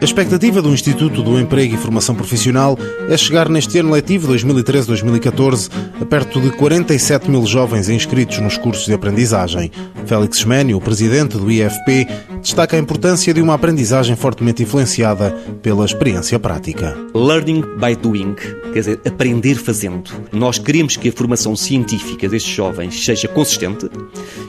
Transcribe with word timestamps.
A 0.00 0.04
expectativa 0.04 0.62
do 0.62 0.72
Instituto 0.72 1.24
do 1.24 1.40
Emprego 1.40 1.74
e 1.74 1.76
Formação 1.76 2.14
Profissional 2.14 2.78
é 3.08 3.16
chegar 3.16 3.48
neste 3.48 3.80
ano 3.80 3.90
letivo 3.90 4.32
2013-2014 4.32 5.68
a 6.00 6.04
perto 6.04 6.40
de 6.40 6.52
47 6.52 7.28
mil 7.28 7.44
jovens 7.44 7.88
inscritos 7.88 8.38
nos 8.38 8.56
cursos 8.56 8.86
de 8.86 8.94
aprendizagem. 8.94 9.72
Félix 10.06 10.38
Xménio, 10.38 10.76
o 10.76 10.80
presidente 10.80 11.36
do 11.36 11.50
IFP, 11.50 12.06
destaca 12.40 12.76
a 12.76 12.78
importância 12.78 13.34
de 13.34 13.42
uma 13.42 13.54
aprendizagem 13.54 14.14
fortemente 14.14 14.62
influenciada 14.62 15.32
pela 15.62 15.84
experiência 15.84 16.38
prática. 16.38 16.96
Learning 17.12 17.62
by 17.76 17.96
doing, 18.00 18.36
quer 18.72 18.78
dizer, 18.78 19.00
aprender 19.04 19.56
fazendo. 19.56 20.12
Nós 20.30 20.58
queremos 20.58 20.96
que 20.96 21.08
a 21.08 21.12
formação 21.12 21.56
científica 21.56 22.28
destes 22.28 22.54
jovens 22.54 23.04
seja 23.04 23.26
consistente, 23.26 23.90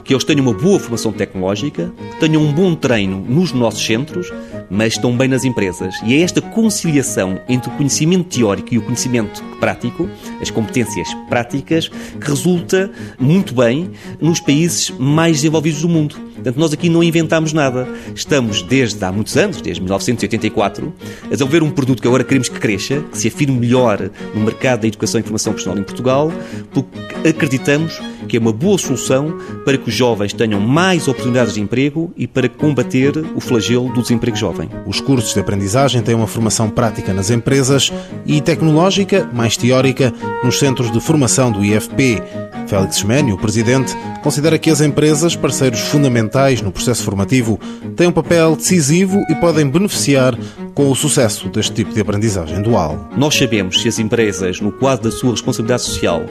que 0.04 0.14
eles 0.14 0.22
tenham 0.22 0.46
uma 0.46 0.54
boa 0.54 0.78
formação 0.78 1.12
tecnológica, 1.12 1.92
tenham 2.20 2.40
um 2.40 2.52
bom 2.52 2.76
treino 2.76 3.24
nos 3.28 3.52
nossos 3.52 3.84
centros, 3.84 4.32
mas 4.70 4.96
também 4.96 5.28
nas 5.28 5.44
empresas. 5.44 5.96
E 6.04 6.14
é 6.14 6.20
esta 6.20 6.40
conciliação 6.40 7.40
entre 7.48 7.70
o 7.70 7.76
conhecimento 7.76 8.38
teórico 8.38 8.72
e 8.72 8.78
o 8.78 8.82
conhecimento 8.82 9.42
prático, 9.58 10.08
as 10.40 10.50
competências 10.50 11.08
práticas, 11.28 11.88
que 11.88 12.26
resulta 12.28 12.90
muito 13.18 13.54
bem 13.54 13.90
nos 14.20 14.40
países 14.40 14.90
mais 14.98 15.36
desenvolvidos 15.36 15.82
do 15.82 15.88
mundo. 15.88 16.16
Portanto, 16.34 16.56
nós 16.56 16.72
aqui 16.72 16.88
não 16.88 17.02
inventamos 17.02 17.52
nada. 17.52 17.86
Estamos 18.14 18.62
desde 18.62 19.04
há 19.04 19.12
muitos 19.12 19.36
anos, 19.36 19.60
desde 19.60 19.82
1984, 19.82 20.92
a 21.24 21.28
desenvolver 21.28 21.62
um 21.62 21.70
produto 21.70 22.00
que 22.00 22.08
agora 22.08 22.24
queremos 22.24 22.48
que 22.48 22.58
cresça, 22.58 23.00
que 23.12 23.18
se 23.18 23.28
afirme 23.28 23.58
melhor 23.58 24.10
no 24.34 24.40
mercado 24.40 24.80
da 24.80 24.88
educação 24.88 25.20
e 25.20 25.22
formação 25.22 25.52
profissional 25.52 25.78
em 25.78 25.84
Portugal, 25.84 26.32
porque 26.72 27.09
acreditamos 27.28 28.00
que 28.28 28.36
é 28.36 28.40
uma 28.40 28.52
boa 28.52 28.78
solução 28.78 29.36
para 29.64 29.76
que 29.76 29.88
os 29.88 29.94
jovens 29.94 30.32
tenham 30.32 30.60
mais 30.60 31.08
oportunidades 31.08 31.54
de 31.54 31.60
emprego 31.60 32.12
e 32.16 32.26
para 32.26 32.48
combater 32.48 33.12
o 33.34 33.40
flagelo 33.40 33.92
do 33.92 34.02
desemprego 34.02 34.36
jovem. 34.36 34.68
Os 34.86 35.00
cursos 35.00 35.34
de 35.34 35.40
aprendizagem 35.40 36.00
têm 36.00 36.14
uma 36.14 36.26
formação 36.26 36.70
prática 36.70 37.12
nas 37.12 37.30
empresas 37.30 37.92
e 38.24 38.40
tecnológica, 38.40 39.28
mais 39.32 39.56
teórica, 39.56 40.14
nos 40.44 40.58
centros 40.58 40.92
de 40.92 41.00
formação 41.00 41.50
do 41.50 41.64
IFP. 41.64 42.22
Félix 42.68 42.98
Xménio, 42.98 43.34
o 43.34 43.38
presidente, 43.38 43.96
considera 44.22 44.56
que 44.56 44.70
as 44.70 44.80
empresas, 44.80 45.34
parceiros 45.34 45.80
fundamentais 45.80 46.62
no 46.62 46.70
processo 46.70 47.02
formativo, 47.02 47.58
têm 47.96 48.06
um 48.06 48.12
papel 48.12 48.54
decisivo 48.54 49.18
e 49.28 49.34
podem 49.34 49.68
beneficiar 49.68 50.38
com 50.74 50.90
o 50.90 50.94
sucesso 50.94 51.48
deste 51.48 51.72
tipo 51.72 51.92
de 51.92 52.00
aprendizagem 52.00 52.62
dual. 52.62 53.08
Nós 53.16 53.34
sabemos 53.34 53.80
se 53.80 53.88
as 53.88 53.98
empresas, 53.98 54.60
no 54.60 54.72
quadro 54.72 55.10
da 55.10 55.16
sua 55.16 55.32
responsabilidade 55.32 55.82
social, 55.82 56.22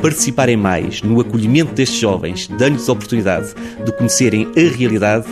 participarem 0.00 0.56
mais 0.56 1.02
no 1.02 1.20
acolhimento 1.20 1.72
destes 1.72 1.98
jovens, 1.98 2.48
dando-lhes 2.48 2.88
a 2.88 2.92
oportunidade 2.92 3.54
de 3.84 3.92
conhecerem 3.92 4.48
a 4.56 4.76
realidade, 4.76 5.26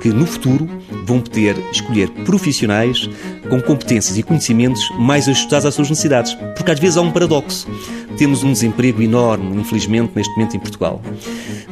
que 0.00 0.08
no 0.08 0.26
futuro 0.26 0.68
vão 1.04 1.20
poder 1.20 1.56
escolher 1.72 2.08
profissionais 2.24 3.08
com 3.48 3.60
competências 3.60 4.16
e 4.16 4.22
conhecimentos 4.22 4.88
mais 4.98 5.28
ajustados 5.28 5.66
às 5.66 5.74
suas 5.74 5.90
necessidades. 5.90 6.34
Porque 6.56 6.70
às 6.70 6.78
vezes 6.78 6.96
há 6.96 7.00
um 7.00 7.10
paradoxo. 7.10 7.68
Temos 8.16 8.42
um 8.42 8.52
desemprego 8.52 9.02
enorme, 9.02 9.56
infelizmente, 9.60 10.12
neste 10.14 10.32
momento 10.34 10.56
em 10.56 10.60
Portugal. 10.60 11.00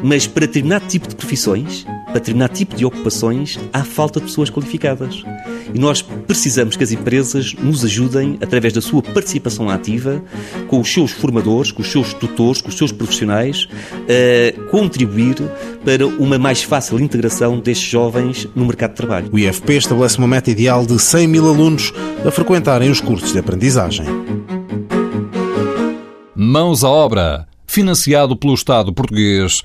Mas 0.02 0.26
para 0.26 0.46
determinado 0.46 0.86
tipo 0.86 1.08
de 1.08 1.14
profissões, 1.14 1.84
para 2.06 2.14
determinado 2.14 2.54
tipo 2.54 2.74
de 2.74 2.84
ocupações, 2.84 3.58
há 3.72 3.84
falta 3.84 4.18
de 4.18 4.26
pessoas 4.26 4.50
qualificadas. 4.50 5.22
E 5.72 5.78
nós 5.78 6.04
precisamos 6.30 6.76
que 6.76 6.84
as 6.84 6.92
empresas 6.92 7.54
nos 7.54 7.84
ajudem, 7.84 8.38
através 8.40 8.72
da 8.72 8.80
sua 8.80 9.02
participação 9.02 9.68
ativa, 9.68 10.22
com 10.68 10.78
os 10.78 10.88
seus 10.88 11.10
formadores, 11.10 11.72
com 11.72 11.82
os 11.82 11.90
seus 11.90 12.14
tutores, 12.14 12.60
com 12.60 12.68
os 12.68 12.78
seus 12.78 12.92
profissionais, 12.92 13.66
a 14.06 14.70
contribuir 14.70 15.34
para 15.84 16.06
uma 16.06 16.38
mais 16.38 16.62
fácil 16.62 17.00
integração 17.00 17.58
destes 17.58 17.90
jovens 17.90 18.46
no 18.54 18.64
mercado 18.64 18.90
de 18.90 18.96
trabalho. 18.98 19.28
O 19.32 19.38
IFP 19.40 19.78
estabelece 19.78 20.18
uma 20.18 20.28
meta 20.28 20.52
ideal 20.52 20.86
de 20.86 21.00
100 21.00 21.26
mil 21.26 21.48
alunos 21.48 21.92
a 22.24 22.30
frequentarem 22.30 22.92
os 22.92 23.00
cursos 23.00 23.32
de 23.32 23.40
aprendizagem. 23.40 24.06
Mãos 26.36 26.84
à 26.84 26.88
obra, 26.88 27.48
financiado 27.66 28.36
pelo 28.36 28.54
Estado 28.54 28.94
português 28.94 29.64